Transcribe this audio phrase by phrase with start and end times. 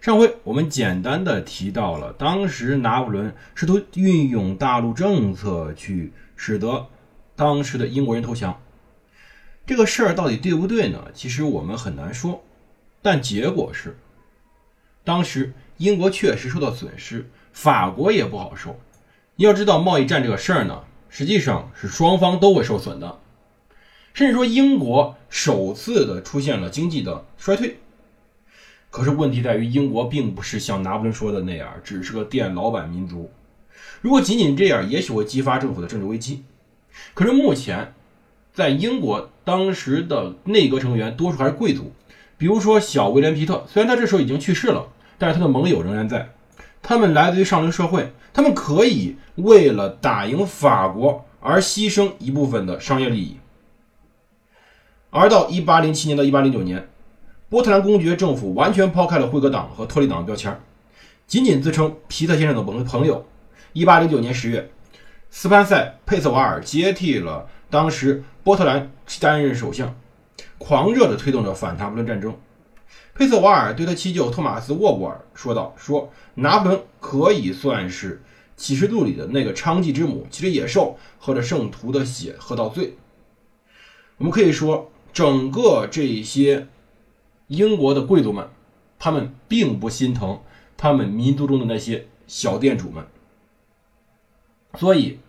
[0.00, 6.86] 上回我们简单的提到了，当时拿破仑试图运用大陆政策去使得
[7.34, 8.60] 当时的英国人投降。
[9.66, 11.06] 这个事儿到底对不对呢？
[11.12, 12.44] 其实我们很难说。
[13.02, 13.96] 但结果是，
[15.02, 18.78] 当时英国确实受到损失，法国也不好受。
[19.34, 23.18] 你要知道，贸易战这个事儿呢，实际上是双方都会受损的，
[24.14, 27.80] 甚至说英国首次的出现了经济的衰退。
[28.90, 33.30] 可是问题在于，英国并不是像拿破仑说的那样，只是个店老板民族。
[34.00, 36.44] 如果仅仅这样，也许会激发政府的政治危机。
[37.12, 37.92] 可是目前，
[38.54, 41.92] 在英国当时的内阁成员多数还是贵族，
[42.38, 46.30] 比如说小威廉·皮特，虽然他这时候已经去世了，但是他的盟友仍然在。
[46.82, 53.36] 他们来自于上流社会，他们可以为了打赢法国而牺牲一部分的商业利益。
[55.10, 56.88] 而到1807年到1809年。
[57.48, 60.60] 波特兰公爵政府完全抛开了辉格党和托利党的标签，
[61.28, 63.24] 仅仅自称皮特先生的朋朋友。
[63.74, 64.70] 1809年10月，
[65.30, 69.94] 斯潘塞·佩瑟瓦尔接替了当时波特兰担任首相，
[70.58, 72.36] 狂热地推动着反拿破仑战争。
[73.14, 78.20] 佩瑟瓦尔对他七舅托马斯·沃布尔说道：“说拿破仑可以算是
[78.56, 82.96] 启示录里的那个娼妓之母，骑着野兽，喝着圣徒的血，喝到醉。”
[84.18, 86.66] 我们可以说，整个这些。
[87.48, 88.48] 英国的贵族们，
[88.98, 90.40] 他们并不心疼
[90.76, 93.06] 他们民族中的那些小店主们，
[94.74, 95.20] 所以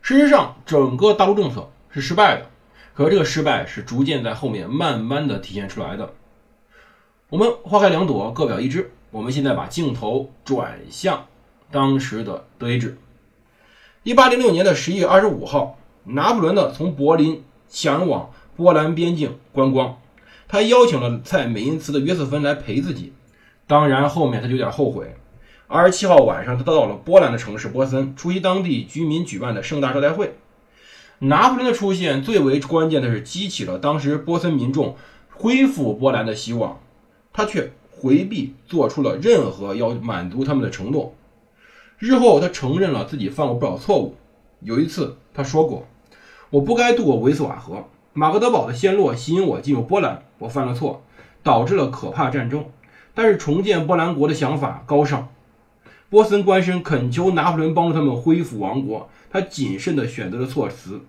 [0.00, 2.46] 事实上整个大陆政策是失败的。
[2.94, 6.14] 可这个失败是逐渐在后面慢慢的体现出来的。
[7.28, 8.90] 我们花开两朵，各表一枝。
[9.10, 11.26] 我们现在把镜头转向
[11.70, 12.96] 当时的德意志。
[14.02, 19.98] 一八零六年的十一月二十五号，拿破仑呢从柏林前往波兰边境观光。
[20.48, 23.12] 他邀请了在美因茨的约瑟芬来陪自己，
[23.66, 25.16] 当然后面他就有点后悔。
[25.66, 30.36] 二十七号晚上，他到了波兰的城市波森，出席当地居民举办的盛大招待会。
[31.18, 34.96] 拿破仑的出现最为关键的是激起了当时波森民众
[35.30, 36.78] 恢复波兰的希望，
[37.32, 41.14] 他却回避做出了任何要满足他们的承诺。
[41.98, 44.14] 日后他承认了自己犯过不少错误，
[44.60, 45.86] 有一次他说过
[46.50, 47.82] ：“我不该渡过维斯瓦河。”
[48.18, 51.04] 马格德堡的陷落吸引我进入波兰，我犯了错，
[51.42, 52.64] 导致了可怕战争。
[53.12, 55.28] 但是重建波兰国的想法高尚。
[56.08, 61.02] 波森官绅恳求拿破仑帮助他们恢复王国，他谨慎地选择了措辞。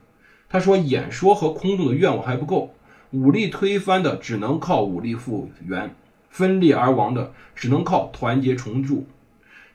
[0.49, 2.73] 他说：“演说和空洞的愿望还不够，
[3.11, 5.95] 武力推翻的只能靠武力复原，
[6.29, 9.07] 分裂而亡的只能靠团结重铸。”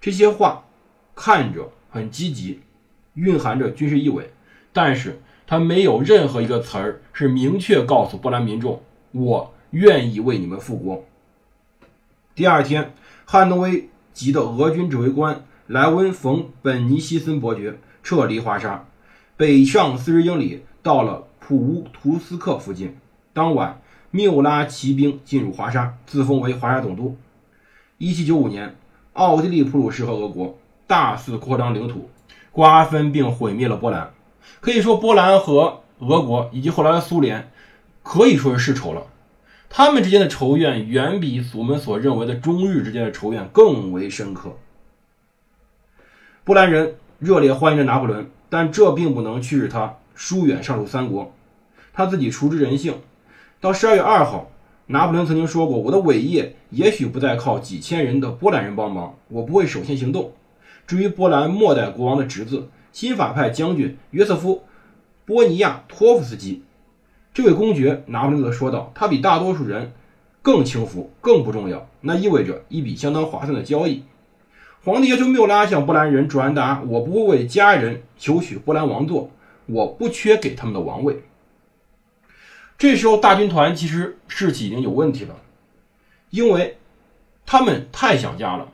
[0.03, 0.65] 这些话
[1.15, 2.61] 看着很积极，
[3.15, 4.31] 蕴含着军事意味，
[4.75, 5.23] 但是。
[5.47, 8.83] 他没有任何一个词儿是明确告诉波兰民众
[9.13, 11.05] ：“我愿意为你们复国。”
[12.35, 12.95] 第二天，
[13.25, 18.87] 汉诺威籍的俄军指挥官莱温·冯·本尼西森伯爵撤离华沙，
[19.37, 22.97] 北上四十英里，到了普乌图斯克附近。
[23.35, 23.81] 当晚，
[24.11, 27.17] 缪拉骑兵进入华沙，自封为华沙总督。
[27.99, 28.77] 1795年，
[29.13, 32.09] 奥地利、普鲁士和俄国大肆扩张领土，
[32.51, 34.11] 瓜分并毁灭了波兰。
[34.61, 37.51] 可以说，波兰和俄国以及后来的苏联
[38.03, 39.03] 可以说是世仇了。
[39.69, 44.57] 他们之间的仇怨远比我们所认为的中日之间的仇怨更为深刻。
[46.45, 51.33] 波兰人热烈欢迎着拿破仑，但这并不能驱使他疏远上述三国。
[51.93, 52.95] 他自己熟知人性。
[53.61, 54.51] 到十二月二号，
[54.87, 60.33] 拿破仑曾经说过：“我的伟业也许不再靠几千人的波兰人帮忙，我不会首先行动。
[60.87, 64.57] 至于波兰末代国王的侄子。”新法派将军约瑟夫·
[65.25, 66.63] 波尼亚托夫斯基，
[67.33, 69.93] 这位公爵，拿破仑则说道：“他比大多数人
[70.43, 71.89] 更轻浮，更不重要。
[72.03, 74.05] 那意味着一笔相当划算的交易。”
[74.85, 79.31] 皇帝要求缪拉向波兰人转达：“我不会为家人求取波兰王座，
[79.67, 81.23] 我不缺给他们的王位。”
[82.77, 85.37] 这时候，大军团其实士气已经有问题了，
[86.31, 86.77] 因为
[87.47, 88.69] 他们太想家了。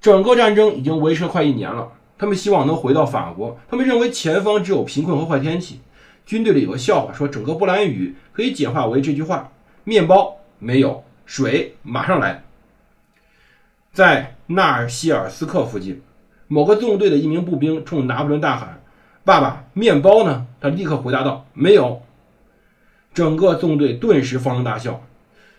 [0.00, 1.90] 整个战争已经维持快一年了。
[2.22, 3.58] 他们希望能回到法国。
[3.68, 5.80] 他们认为前方只有贫困和坏天气。
[6.24, 9.50] 军队里有个笑话，说整个波兰语可以简化为这句话：
[9.82, 12.44] 面包没有，水马上来。
[13.92, 16.00] 在纳尔希尔斯克附近，
[16.46, 18.80] 某个纵队的一名步兵冲拿破仑大喊
[19.26, 22.02] ：“爸爸，面包呢？”他立刻回答道：“没有。”
[23.12, 25.02] 整个纵队顿时放声大笑。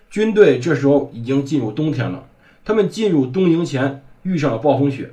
[0.10, 2.24] 军队这时候已经进入冬天了，
[2.64, 5.12] 他们进入东营前遇上了暴风雪。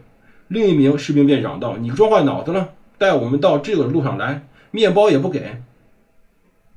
[0.50, 2.70] 另一名士兵便嚷道：“你撞坏脑子了！
[2.98, 5.62] 带我们到这个路上来，面包也不给。”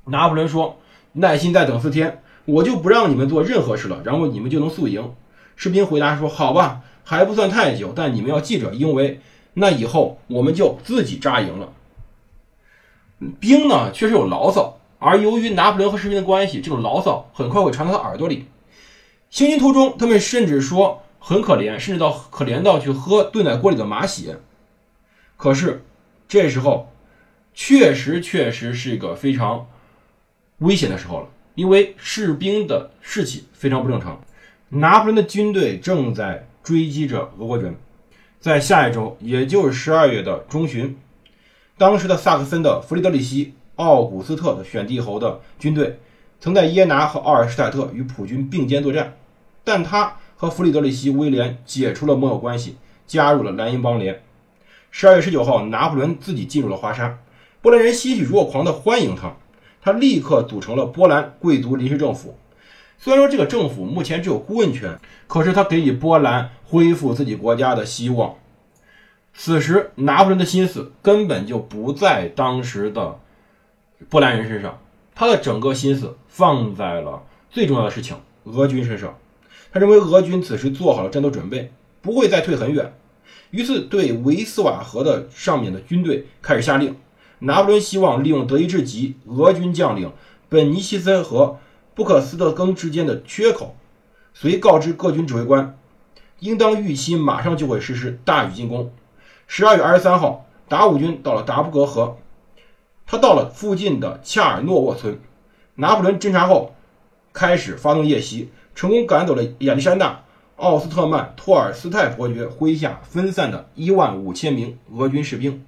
[0.05, 0.77] 拿破仑说
[1.13, 5.15] ：“耐心再等四天，我就不让你们做任何事了，然后你们就能宿营。”
[5.57, 9.19] 士兵回答说：“好吧，还不算太久，但你们要记着，因为
[9.55, 11.69] 那以后我们就自己扎营了。”
[13.41, 18.45] 兵呢，确实有牢骚，而由于拿破仑和士兵的关系，这种牢骚很快会传到他耳朵里。
[19.31, 24.39] 行军途中，他们甚至说很可怜，甚至到可怜到去喝炖在锅里的马血。
[25.37, 25.81] 可是
[26.27, 26.91] 这时候，
[27.53, 29.65] 确实确实是一个非常
[30.57, 34.21] 危险的时候了，因为士兵的士气非常不正常。
[34.67, 37.73] 拿破仑的军队正在追击着俄国军，
[38.41, 40.97] 在下一周，也就是十二月的中旬，
[41.77, 43.45] 当时的萨克森的弗里德里希·
[43.77, 45.99] 奥古斯特的选帝侯的军队，
[46.41, 49.15] 曾在耶拿和奥尔施泰特与普军并肩作战，
[49.63, 52.75] 但他和弗里德里希·威廉解除了盟友关系，
[53.07, 54.21] 加入了蓝茵邦联。
[54.91, 57.17] 十二月十九号，拿破仑自己进入了华沙，
[57.61, 59.37] 波兰人欣喜若狂地欢迎他，
[59.81, 62.37] 他立刻组成了波兰贵族临时政府。
[62.97, 68.35] 虽然说这个政府目前只有顾问权，可是他给予波兰恢复自己国家的希望。
[69.33, 73.17] 此时，拿破仑的心思根本就不在当时的
[74.09, 74.77] 波兰人身上，
[75.15, 79.17] 他的整个心思放在了最重要的事情——俄军身上。
[79.73, 82.93] 他认为俄军此时做好了战斗准备，不会再退很远，
[83.51, 86.95] 于是对维斯瓦河的上面的军队开始下令。
[87.39, 90.13] 拿破仑希望利用德意志及俄军将领
[90.47, 91.59] 本尼西森和。
[91.95, 93.75] 布克斯特根之间的缺口，
[94.33, 95.77] 遂告知各军指挥官，
[96.39, 98.91] 应当预期马上就会实施大举进攻。
[99.45, 102.17] 十二月二十三号，达武军到了达布格河，
[103.05, 105.19] 他到了附近的恰尔诺沃村。
[105.75, 106.73] 拿破仑侦察后，
[107.31, 110.23] 开始发动夜袭，成功赶走了亚历山大·
[110.63, 115.63] 奥斯特曼托尔斯泰伯爵麾下分散的一万五千名俄军士兵。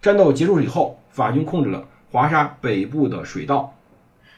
[0.00, 3.74] 战斗结束以后，法军控制了华沙北部的水道。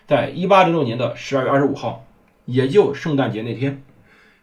[0.07, 2.05] 在一八零六年的十二月二十五号，
[2.47, 3.83] 也就圣诞节那天，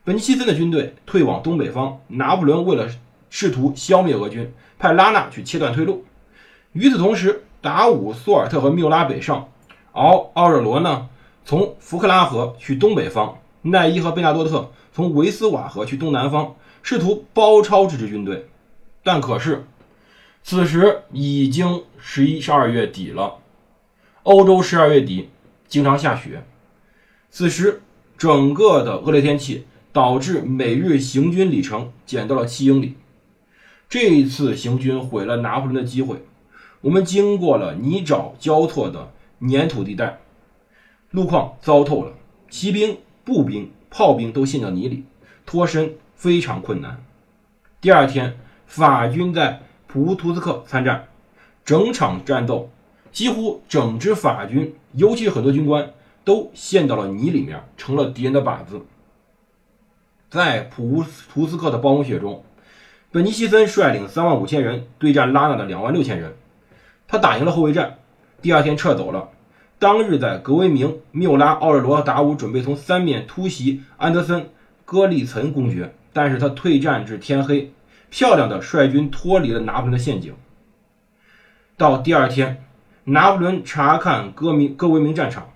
[0.04, 2.00] 本尼西森的军队退往东北方。
[2.08, 2.88] 拿破仑为了
[3.30, 6.06] 试图消灭俄军，派拉纳去切断退路。
[6.74, 9.50] 与此同时，达武、苏尔特和缪拉北上，
[9.94, 11.10] 奥奥热罗呢，
[11.44, 18.48] 从福克拉河去东北方，奈伊和贝纳多特从维斯瓦河去东南方，试图包抄这支军队。
[19.04, 19.66] 但可是，
[20.44, 23.40] 此时已经十一、十二月底了，
[24.24, 25.30] 欧洲十二月底。
[25.70, 26.46] 经常下雪，
[27.30, 27.82] 此时
[28.18, 32.96] 整个的恶劣天气导致每日行军里程减到了七英里。
[33.90, 36.24] 这一次行军毁了拿破仑的机会。
[36.80, 39.12] 我们经过了泥沼交错的
[39.42, 40.20] 粘土地带，
[41.12, 42.14] 路况糟透了，
[42.50, 42.98] 骑兵、
[43.28, 45.04] 步兵、炮兵都陷到泥里，
[45.46, 47.04] 脱身非常困难。
[47.82, 51.10] 第二天，法军在普乌图斯克参战，
[51.66, 52.70] 整场战斗。
[53.12, 55.92] 几乎整支法军，尤其是很多军官，
[56.24, 58.86] 都陷到了泥里面，成了敌人的靶子。
[60.30, 61.04] 在普乌
[61.34, 62.46] 图斯克的暴风雪中，
[63.12, 66.34] 本尼西森率领三万五千人对战拉纳的两万六千人，
[67.10, 67.98] 他打赢了后卫战，
[68.42, 69.32] 第二天撤走了。
[69.80, 74.50] 当日在格维明，缪拉、奥尔罗、达乌准备从三面突袭安德森、
[74.86, 77.72] 戈利岑公爵，但是他退战至天黑，
[78.10, 80.34] 漂亮的率军脱离了拿破仑的陷阱。
[81.78, 82.64] 到第二天。
[83.10, 85.54] 拿破仑查看戈明戈维明战场，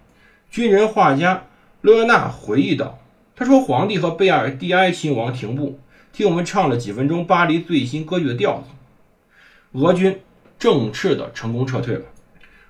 [0.49, 1.47] 军人画家
[1.81, 2.97] 勒纳回忆道
[3.35, 5.77] ：“他说，皇帝和贝尔蒂埃亲王停步，
[6.13, 8.69] 替我们唱了几分钟巴黎最新歌剧的调子。
[9.77, 10.21] 俄军
[10.57, 12.05] 正式的成功撤退了。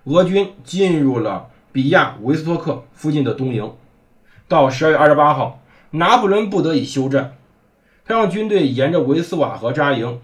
[0.05, 3.71] 俄军进入了比亚维斯托克附近的东营。
[4.47, 7.35] 到十二月二十八号，拿破仑不得已休战，
[8.05, 10.19] 他让军队沿着维斯瓦河扎营。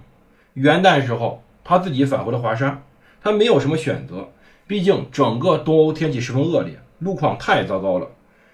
[0.54, 2.82] 元旦时候，他自己返回了华沙。
[3.22, 4.30] 他没有什么选择。”
[4.68, 8.08] 毕竟整个东欧天气十分恶劣，路况太糟糕了，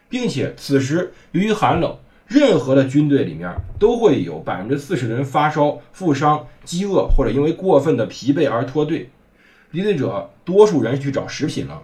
[0.09, 9.09] 并且此时由于寒冷，任何的军队里面都会有百分之四十的人发烧、负伤、饥饿，或者因为过分的疲惫而脱队。
[9.73, 11.81] 离队者多数人去找食品了，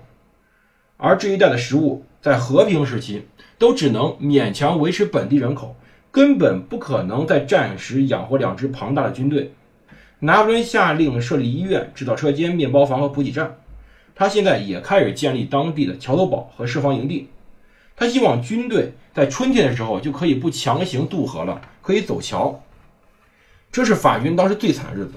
[0.97, 3.25] 而这一带的食物在和平时期
[3.57, 5.75] 都只能勉强维持本地人口，
[6.11, 9.55] 根本不可能在战时养活两支庞大的军队。
[10.19, 13.57] 拿破仑下令设立医院、制造车间、面包房和补给站。
[14.13, 17.27] 他现在也开始建立当地的桥头堡和设防营地。
[17.95, 22.61] 他希望军队在春天的时候就可以不强行渡河了，可以走桥。
[23.71, 25.13] 这是法军当时最惨的日子，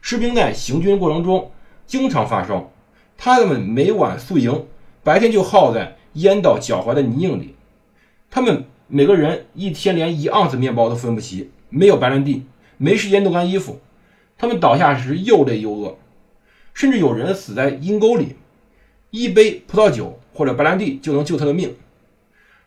[0.00, 1.48] 士兵在行军过程中
[1.92, 2.72] 经常发烧，
[3.18, 4.64] 他们每晚宿营，
[5.04, 7.54] 白天就耗在淹到脚踝的泥泞里。
[8.30, 12.46] 他们每个人一天连一盎司面包都分不齐，没有白兰地，
[12.78, 13.78] 没时间弄干衣服。
[14.38, 15.98] 他们倒下时又累又饿，
[16.72, 18.36] 甚至有人死在阴沟里，
[19.10, 21.76] 一杯葡萄酒或者白兰地就能救他的命。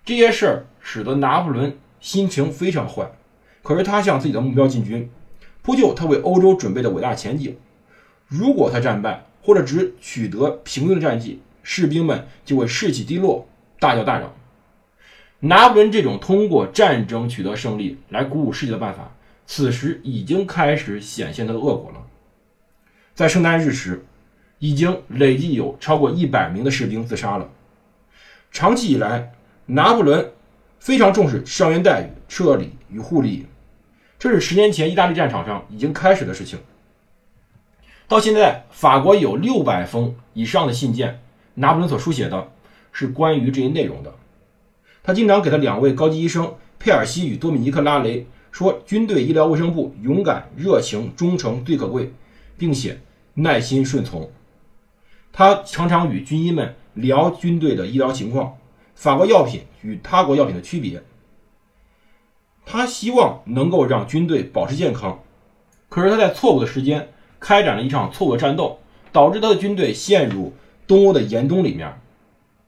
[0.06, 3.10] 这些事儿使得拿破仑心情非常坏，
[3.64, 5.10] 可是他向自己的目标进军，
[5.64, 7.58] 铺就他为欧洲准备的伟大前景。
[8.28, 13.48] 如果他战败或者只取得平庸的战绩，士兵们就会士气低落，
[13.80, 14.34] 大叫大嚷。
[15.42, 19.12] 拿破仑这种通过战争取得胜利来鼓舞士气的办法，
[19.46, 22.02] 此时已经开始显现他的恶果了。
[23.14, 24.04] 在圣诞日时，
[24.60, 27.50] 已经累计有超过一百名的士兵自杀了。
[28.52, 29.34] 长期以来，
[29.68, 30.32] 拿破仑
[30.80, 33.46] 非常重视伤员待遇、撤离与护理，
[34.18, 36.58] 这是十年前意大利战场上已经开始的事情。
[38.08, 41.22] 到现在，法国有六百封以上的信件，
[41.56, 42.52] 拿破仑所书写的
[42.92, 44.14] 是关于这些内容的。
[45.04, 52.14] 他经常给他两位高级医生佩尔西与多米尼克拉雷说：“军队医疗卫生部勇敢、热情、忠诚最可贵，
[52.58, 53.00] 并且
[53.34, 54.30] 耐心顺从。”
[55.34, 58.56] 他常常与军医们聊军队的医疗情况。
[58.94, 61.04] 法国药品与他国药品的区别，
[62.66, 65.20] 他希望能够让军队保持健康，
[65.90, 67.10] 可是他在错误的时间
[67.40, 68.80] 开展了一场错误的战斗，
[69.12, 70.54] 导致他的军队陷入
[70.88, 71.94] 东欧的严冬里面。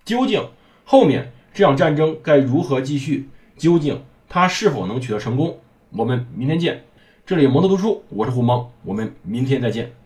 [0.06, 0.48] 究竟
[0.86, 3.30] 后面这场战争该如何继续？
[3.58, 5.58] 究竟他是否能取得成功？
[5.92, 6.84] 我们明天见。
[7.26, 9.97] 这里蒙特读书，我是胡蒙，我们明天再见。